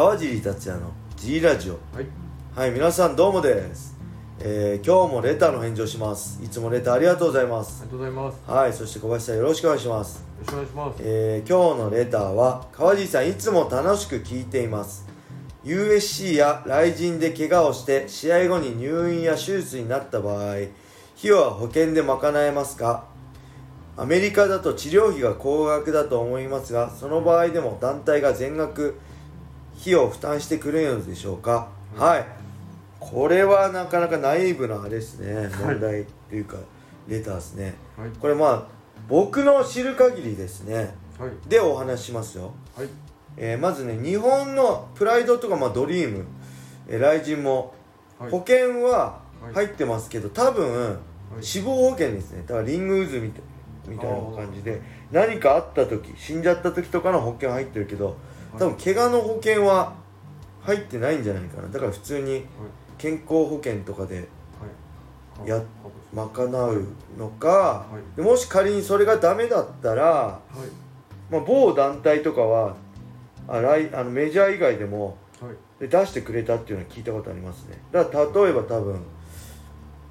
[0.00, 1.74] 川尻達也の G ラジオ。
[1.94, 2.06] はい。
[2.56, 3.98] はい皆さんどうもです、
[4.38, 6.42] えー今日もレターの返事をします。
[6.42, 7.82] いつもレターありがとうございます。
[7.82, 8.50] ありがとうございます。
[8.50, 10.24] よはいそして小林さんよろしくお願いします。
[10.40, 11.02] ろしくお願いします。
[11.02, 15.06] えー今日のレターは川尻さんいつも楽しく聞いています。
[15.66, 20.70] USC や雷神で怪我をして試合後に入院や手術になった場合費
[21.24, 23.04] 用は保険で賄えますか？
[23.98, 28.98] アメリカだと治療費が高額だと思いますがその場合でも団体が全額
[29.80, 32.26] 費用を負担してくれるのでしょうか、はい。
[32.98, 35.48] これはなかなかナイーブなあれですね。
[35.58, 36.56] 問題っていうか
[37.08, 37.74] レターですね。
[37.96, 38.10] はい。
[38.10, 38.66] これまあ
[39.08, 40.94] 僕の知る限りですね。
[41.18, 41.30] はい。
[41.48, 42.88] でお話ししますよ、はい。
[43.36, 46.26] えーまずね日本のプライドとか、まあ、ドリーム、
[46.88, 47.74] えー、ライジンも
[48.18, 48.30] はい。
[48.30, 49.54] 保険ははい。
[49.54, 50.98] 入ってますけど多分
[51.40, 51.44] い。
[51.44, 52.42] 死亡保険ですね。
[52.42, 58.16] だからリング渦みたいな感じで何かあった時死んじゃった時とかの保険入ってるけど
[58.58, 59.94] 多分怪我の保険は
[60.62, 61.68] 入ってないんじゃないかな。
[61.68, 62.44] だから普通に
[62.98, 64.28] 健康保険とかで
[65.38, 65.48] はい。
[65.48, 65.62] やは
[66.12, 66.84] 賄う
[67.18, 68.16] のかはい。
[68.16, 70.40] でもし仮にそれがダメだったら
[71.30, 71.32] い。
[71.32, 72.76] まあ、某団体とかは
[73.48, 75.56] あ来あのメジャー以外でもはい。
[75.80, 77.78] で出してくれたっていうのは聞いたことありますね。
[77.90, 79.00] だから例えば多分、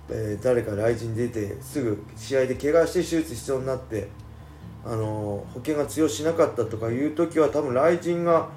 [0.09, 4.07] えー誰か来人出てすぐ試合で怪我して手術必要になって、
[4.85, 8.49] あのー保険が通用しなかったとかいう時は多分来人がはい。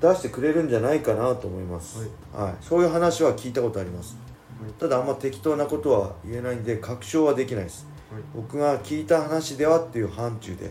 [0.00, 2.54] 出してくれるんじゃないかなと思います、はい。
[2.60, 4.16] そういう話は聞いたことあります。
[4.60, 4.72] はい。
[4.72, 7.86] ただあんま適当なことは言えないんで確証はできないです。
[8.12, 8.22] はい。
[8.34, 10.70] 僕が聞いた話ではっていう範疇で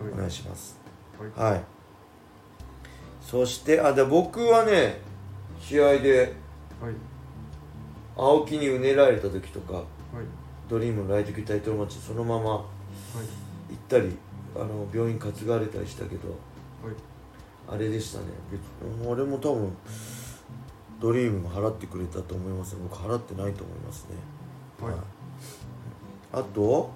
[0.00, 0.78] お願いします。
[1.36, 1.52] はい。
[1.52, 1.64] はい。
[3.20, 4.98] そしてあで僕はね
[5.60, 6.34] 試合で
[6.80, 6.94] はい。
[8.16, 9.84] 青木にうねられた時とかはい。
[10.70, 12.64] ドリームのライト級タイトルマッチそのままはい
[13.70, 14.16] 行ったり
[14.56, 16.28] あの病院担がれたりしたけど
[16.84, 16.94] はい。
[17.68, 18.24] あれでしたね。
[18.50, 18.60] 別
[19.08, 19.72] 俺も多分
[21.00, 22.76] ドリームが払ってくれたと思います。
[22.82, 24.16] 僕払ってないと思いますね。
[24.84, 24.94] はい。
[26.32, 26.90] あと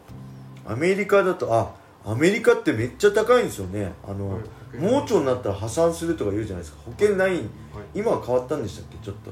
[0.67, 1.75] アメリカだとあ
[2.05, 3.93] アメリカってめっちゃ高いんですよね。
[4.07, 4.43] あの、はい。
[4.77, 6.83] 盲腸になったら破産するとか言うじゃないですか。
[6.85, 7.31] 保険ない。
[7.31, 7.43] はい。
[7.95, 8.99] 今は変わったんでしたっけ？
[8.99, 9.31] ちょっと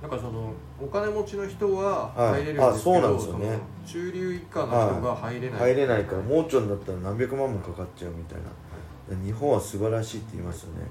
[0.00, 2.42] なんかそのお金持ちの人ははい。
[2.42, 3.58] 入れるんですけど、あそうなんですよね。
[3.84, 9.24] 中流以下の人が入れない、入れないから盲腸になったら何百万もかかっちゃうみたいな。
[9.24, 10.82] 日本は素晴らしいって言いますよね。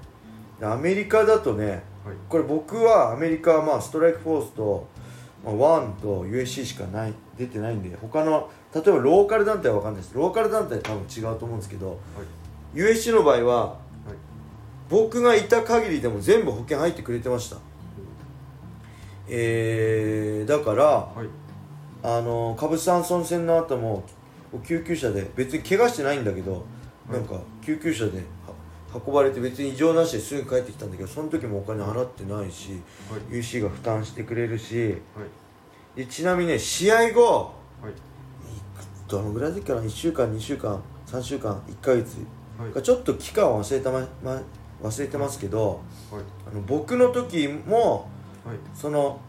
[0.60, 1.70] でアメリカだとね
[2.04, 2.16] はい。
[2.28, 4.86] これ僕はアメリカはまあストライクフォースと、
[5.44, 10.14] まあ、ワンと USC しかない出てないんで他の例えばローカル団体は分かんないです。
[10.14, 11.94] ローカル団体は多分違うと思うんですけどは
[12.74, 12.78] い。
[12.78, 13.78] USC の場合ははい。
[14.90, 17.56] 僕がいた限りでも全部保険入ってくれてました
[19.28, 21.28] えー、だからはい。
[22.02, 24.04] あのカブス・アンソン戦の後も
[24.64, 26.58] 救急車で別に怪我してないんだけど、は
[27.10, 27.12] い。
[27.12, 28.54] なんか救急車では
[29.04, 32.80] 運ばれて別に異常なしですぐ帰ってきたんだけどその時もお金払ってないし、
[33.10, 33.36] はい。
[33.36, 35.98] UC が負担してくれるしはい。
[35.98, 37.52] でちなみにね試合後
[37.82, 37.92] はい。
[39.08, 42.18] どのぐらいだっけかな？1週間2週間3週間1ヶ月
[42.58, 42.70] はい。
[42.70, 44.40] かちょっと期間は忘れたま、ま、
[44.82, 45.80] 忘れてますけど
[46.12, 46.22] はい。
[46.50, 48.08] あの僕の時も
[48.48, 48.58] はい。
[48.74, 49.20] その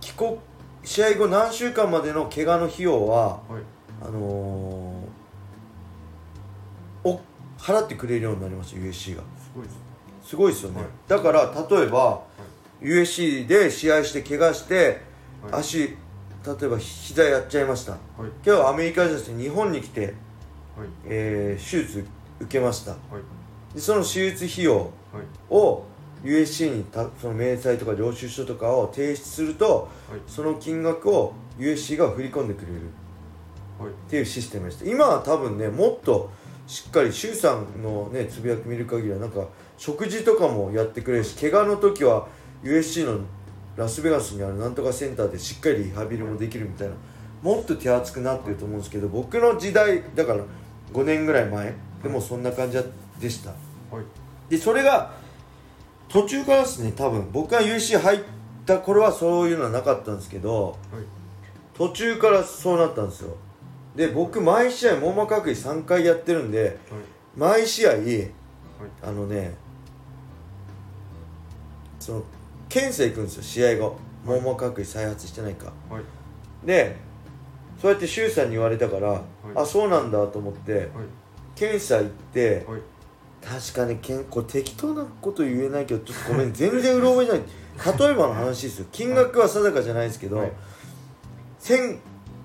[0.00, 0.36] 帰国
[0.84, 3.62] 試合後何週間までの怪我の費用ははい。
[4.00, 7.20] あのー、お
[7.58, 9.22] 払ってくれるようになりました USC が。
[9.22, 9.88] すごいです
[10.28, 10.88] すごいですよね、はい。
[11.08, 12.22] だから例えば、
[12.80, 15.00] USC で試合して怪我して、
[15.50, 15.60] はい。
[15.60, 15.96] 足例
[16.62, 17.92] えば膝やっちゃいました。
[17.92, 18.00] はい。
[18.46, 20.12] 今日アメリカですね日本に来て、はい。
[21.06, 22.06] えー手術
[22.40, 22.92] 受けました。
[22.92, 23.74] はい。
[23.74, 24.88] でその手術費用はい。
[25.50, 25.84] を
[26.24, 30.20] USC にたその明細とか領収書とかを提出するとはい。
[30.26, 32.90] その金額を USC が振り込んでくれる。
[33.78, 33.90] はい。
[33.90, 34.84] っていうシステムでした。
[34.84, 36.30] 今は多分ねもっと
[36.66, 39.46] しっかり周さんのねつぶやき見る限りはなんか
[39.78, 42.28] 食事とかもやってくれるし怪我の時は
[42.62, 43.24] USC の
[43.76, 46.94] ラスベガスにあるなんとかセンターでしっかりリハビリもできるみたいな
[47.42, 50.44] もっと手厚くなってると思うんですけど僕の時代だから
[50.92, 52.78] 5年ぐらい前でもそんな感じ
[53.20, 53.50] でした。
[53.50, 53.56] は
[54.00, 54.04] い。
[54.50, 55.14] でそれが
[56.08, 58.20] 途中からですね多分僕が USC 入っ
[58.64, 61.04] た頃はそういうのはなかったんですけどはい。
[61.74, 63.36] 途中からそうなったんですよ。
[63.94, 66.76] で僕毎試合網膜剥離3回やってるんではい。
[67.36, 68.00] 毎試合はい。
[69.02, 69.54] あのね
[72.00, 72.22] その
[72.68, 75.72] 検査行くんですよ試合後網膜剥離再発してないか。
[75.90, 76.02] はい。
[76.66, 76.96] で
[77.80, 79.22] そうやって周さんに言われたから、
[79.54, 80.88] あそうなんだと思ってはい。
[81.54, 82.80] 検査行ってはい
[83.44, 87.42] 確かにけんこれ適当なこと言えないけどちょっとごめん全然うろ覚えじゃない。
[87.98, 88.86] 例えばの話ですよ。
[88.90, 90.52] 金額は定かじゃないですけど、はい。
[91.58, 91.98] 千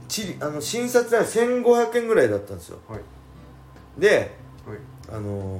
[0.07, 2.77] ちりあの診察代1500円ぐらいだったんですよ。
[2.87, 2.99] はい。
[3.97, 4.35] で
[4.65, 4.77] はい。
[5.09, 5.59] あの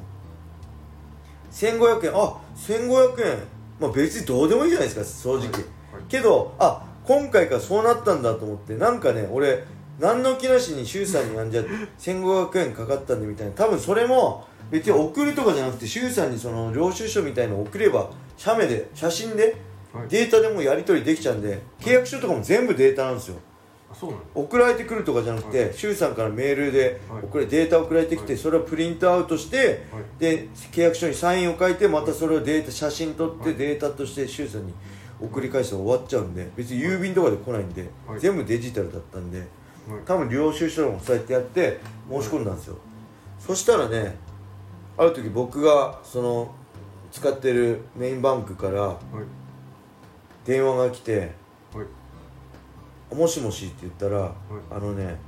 [1.52, 3.38] ー、1500円あ1500円。
[3.80, 5.52] まあ別にどうでもいいじゃないですか正直、はい。
[5.52, 9.64] はい、けどあ今回からそうなったんだと思ってなんかね俺
[10.00, 11.64] 何の気なしに周さんにあんじゃ
[12.00, 13.54] 1500円かかったんでみたいな。
[13.54, 19.56] 多分それも別に送るとかじゃなくて周さんにその領収書みたいのを送れば写メで写真で
[20.10, 23.36] データでもやり取りできちゃうんで契約書とかも全部データなんですよ。
[24.33, 29.86] 送られてくるとかじゃなくて周、はい、さんからメールで送れ、データ送られてきて、それをプリントアウトして、
[30.18, 34.74] で契約書にサインを書いてまたそれをデータ写真撮ってデータとして周さんに
[35.21, 37.88] 送り返して終わっちゃうんで別に郵便とかで来ないんで、
[38.19, 39.44] 全部デジタルだったんで、
[40.06, 41.80] 多分領収書もそうやってやって
[42.10, 42.77] 申し込んだんですよ、
[43.39, 44.18] そしたらね
[44.98, 46.54] ある時僕がその
[47.12, 48.98] 使ってるメインバンクから
[50.45, 51.31] 電話が来て
[53.13, 54.34] 「もしもし」って言ったら、
[54.72, 55.19] あのね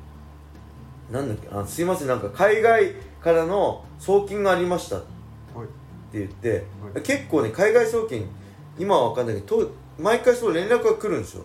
[1.11, 5.01] なんだっけあすいませんなんか海外からの送金がありましたっ
[6.11, 6.65] て言って、
[7.03, 8.27] 結構ね海外送金
[8.77, 11.43] 今は分かんないけど毎回そう連絡が来るんですよ、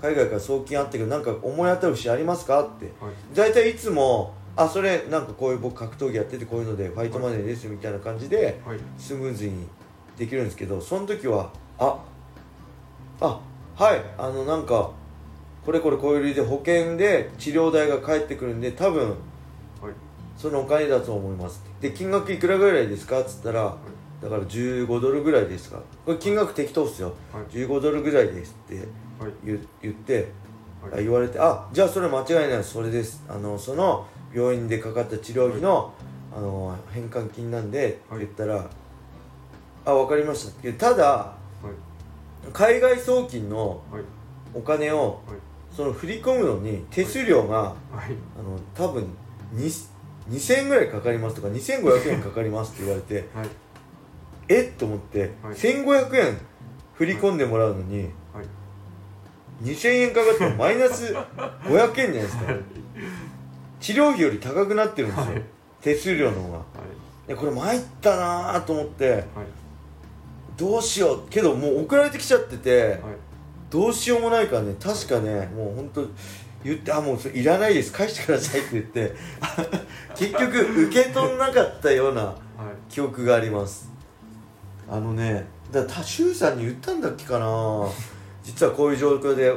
[0.00, 2.92] 海外から送金あったけどなんか思い当たる節ありますかって、
[3.34, 8.60] 大体いつもあそれなんかこういう僕格闘技やっててこういうのでファイトマネーですみたいな感じで
[8.96, 9.66] スムーズに
[10.16, 11.98] できるんですけどその時はあ
[13.20, 13.40] あ
[13.76, 14.90] はいあのなんか
[15.66, 19.16] これこれこういう理由で保険で治療代が返ってくるんで多分、はい、
[20.36, 21.62] そのお金だと思います。
[21.80, 23.20] で金額いくらぐらいですか？
[23.20, 23.76] っつったら、は
[24.20, 25.80] い、だから15ドルぐらいですか？
[26.04, 28.86] これ金額適当っすよ、はい、15ドルぐらいですって
[29.42, 30.28] 言,、言って、
[30.92, 33.24] はい、言われてあじゃあそれ間違いないそれです。
[33.28, 35.92] あのその病院でかかった治療費の,、
[36.36, 38.68] あの返還金なんで、って言ったら
[39.86, 41.34] 「あ分かりました」ただ、
[42.52, 43.82] 海外送金の
[44.52, 45.20] お金を、
[45.74, 48.08] その振り込むのに手数料が、あ
[48.42, 49.06] の多分
[49.56, 53.48] 2000円ぐらいかかりますとか2500円かかりますって言われて、 はい、
[54.48, 54.72] え？
[54.74, 56.38] っと思って、はい、1500円
[56.94, 58.02] 振り込んでもらうのに、
[58.32, 62.44] はい、2000円かかってマイナス500円じゃないですか、
[63.84, 65.42] 治療費より高くなってるんですよ、はい、
[65.82, 66.64] 手数料の方が、は
[67.26, 69.24] い、でこれ参ったなと思って、はい、
[70.56, 71.28] どうしよう。
[71.28, 72.98] けどもう送られてきちゃってて、
[73.68, 76.06] どうしようもないからね確かねもう本当
[76.64, 77.92] 言って「あもうそれいらないです。
[77.92, 79.14] 返してください」って言って。
[80.16, 82.34] 結局受け取んなかったような
[82.88, 83.90] 記憶があります。
[84.88, 87.86] あのねだから多州さんに言ったんだっけかな。
[88.42, 89.52] 実はこういう状況で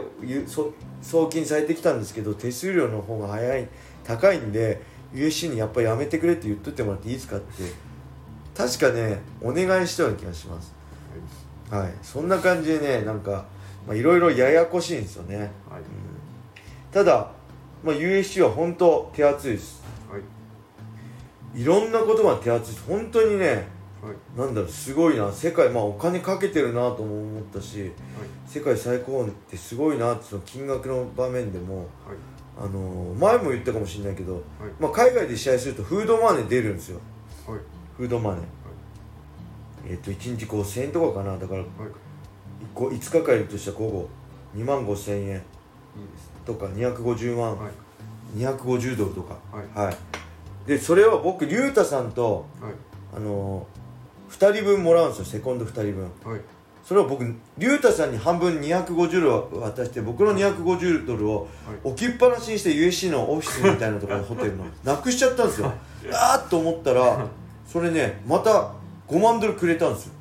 [1.01, 3.68] 送金されてきたんですけど手数料の方が早い
[4.07, 4.81] 高いんで
[5.13, 7.88] USC にやっぱりやめてくれって言っといてもらっていいですかって。
[8.56, 10.74] 確かねお願いしたような気がします。
[11.69, 13.45] はい、そんな感じでねなんか
[13.92, 15.45] いろいろややこしいんですよね、はい。
[15.45, 15.51] うん、
[16.92, 17.30] ただ、
[17.83, 23.68] まあ、USC は本当手厚いです、はい、いろんなことが手厚い本当にね、
[24.01, 25.31] はい、なんだろうすごいな。
[25.31, 27.92] 世界まあお金かけてるなとも思ったし、はい、
[28.48, 31.86] 世界最高ってすごいなってその金額の場面でも、
[32.59, 34.44] あのー、前も言ったかもしれないけど、はい、
[34.80, 37.00] まあ、海外で試合するとフードマネー出るんですよ、
[37.45, 37.59] はい、
[37.95, 38.48] フードマネー、はい、
[39.89, 41.38] えっ、ー、と1日5000円とかかな。
[41.38, 41.68] だから、はい、
[42.74, 44.09] 5, 日間いるとしたら午後
[44.56, 45.42] 2万5000円
[46.45, 47.69] とか250万、は
[48.36, 49.38] い、250ドルとか。
[49.75, 49.95] はい、
[50.68, 52.48] でそれは僕竜太さんと、
[53.15, 55.25] あのー、2人分もらうんですよ。
[55.25, 56.12] セコンド2人分、
[56.88, 57.22] それを僕
[57.58, 61.46] 竜太さんに半分250ドル渡して僕の250ドルを
[61.84, 65.74] 置きっぱなしにして USC のオフィスみたいなところのホテルの なくしちゃったんですよ。
[66.13, 67.27] あーっと思ったら
[67.65, 68.72] それねまた
[69.10, 70.13] 5万ドルくれたんですよ。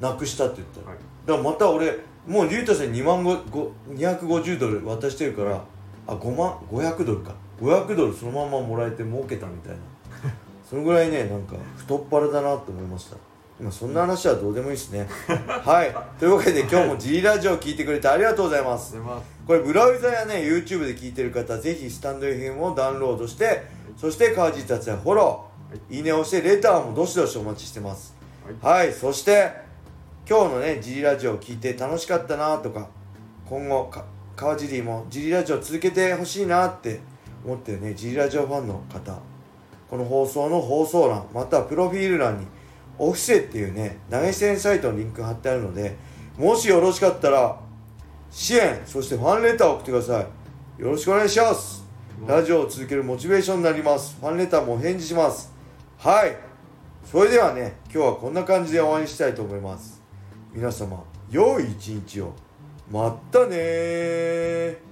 [0.00, 1.02] なくしたって言ったら、だ
[1.34, 5.62] からまた俺もう竜太さんに2万250ドル渡してるから
[6.06, 7.34] あ5万500ドルか。
[7.60, 9.78] 500ドルそのままもらえて儲けたみたいな。
[10.64, 13.16] そのぐらいねなんか太っ腹だなと思いました
[13.60, 15.06] まあ、そんな話はどうでもいいですね。
[15.28, 15.94] はい。
[16.18, 18.96] というわけで今日も G ラジオを聞いてくれてありがとうございます。
[19.46, 23.64] これブラウザやね YouTube で聞いてる方ぜひスタンド FM をダウンロードして
[23.96, 28.14] そして川地達也フォロー、い、いねをしてレターもどしどしお待ちしてます。
[28.62, 29.52] はい、はい、そして
[30.28, 32.88] 今日のね G ラジオを聞いて楽しかったなとか
[33.46, 33.90] 今後
[34.36, 37.00] 川尻も G ラジオ続けてほしいなって
[37.44, 39.18] 思ってるね G ラジオファンの方。
[39.90, 42.46] この放送の放送欄またはプロフィール欄に
[43.02, 45.96] オフセっていうね投げ銭サイトのリンク貼ってあるので
[46.36, 47.58] もしよろしかったら
[48.30, 50.20] 支援そしてファンレターを送ってくださ
[50.78, 50.82] い。
[50.82, 51.84] よろしくお願いします。
[52.26, 54.16] ラジオを続けるモチベーションになります。
[54.20, 55.50] ファンレターもお返事します。
[55.98, 56.36] はい。
[57.10, 60.00] それではね今日はこんな感じで終わりにしたいと思います。
[60.52, 62.34] 皆様良い一日を。
[62.90, 64.89] またね